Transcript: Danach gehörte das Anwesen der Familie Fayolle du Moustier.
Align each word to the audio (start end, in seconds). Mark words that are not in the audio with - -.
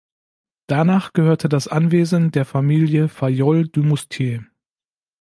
Danach 0.65 1.13
gehörte 1.13 1.47
das 1.47 1.67
Anwesen 1.67 2.31
der 2.31 2.43
Familie 2.43 3.07
Fayolle 3.07 3.69
du 3.69 3.83
Moustier. 3.83 4.43